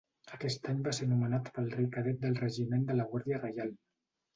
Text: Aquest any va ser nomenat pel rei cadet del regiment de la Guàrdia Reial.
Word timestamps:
Aquest 0.37 0.65
any 0.73 0.79
va 0.87 0.93
ser 1.01 1.09
nomenat 1.11 1.53
pel 1.59 1.71
rei 1.77 1.91
cadet 1.99 2.21
del 2.27 2.41
regiment 2.43 2.91
de 2.93 3.01
la 3.01 3.11
Guàrdia 3.15 3.47
Reial. 3.49 3.77